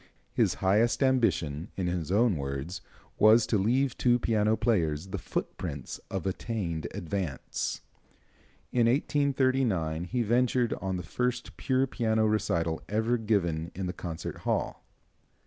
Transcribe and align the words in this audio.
His 0.33 0.55
highest 0.55 1.03
ambition, 1.03 1.67
in 1.77 1.85
his 1.85 2.11
own 2.11 2.35
words, 2.35 2.81
was 3.19 3.45
"to 3.45 3.59
leave 3.59 3.95
to 3.99 4.17
piano 4.17 4.55
players 4.57 5.09
the 5.09 5.19
foot 5.19 5.55
prints 5.57 5.99
of 6.09 6.25
attained 6.25 6.87
advance." 6.89 7.81
In 8.71 8.87
1839 8.87 10.05
he 10.05 10.23
ventured 10.23 10.73
on 10.81 10.97
the 10.97 11.03
first 11.03 11.55
pure 11.55 11.85
piano 11.85 12.25
recital 12.25 12.81
ever 12.89 13.15
given 13.19 13.69
in 13.75 13.85
the 13.85 13.93
concert 13.93 14.37
hall. 14.39 14.83